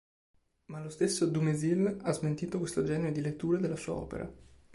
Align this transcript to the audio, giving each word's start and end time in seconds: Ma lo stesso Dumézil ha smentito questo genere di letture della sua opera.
Ma 0.71 0.79
lo 0.81 0.89
stesso 0.89 1.27
Dumézil 1.27 1.99
ha 2.01 2.11
smentito 2.11 2.57
questo 2.57 2.83
genere 2.83 3.11
di 3.11 3.21
letture 3.21 3.59
della 3.59 3.75
sua 3.75 3.93
opera. 3.93 4.33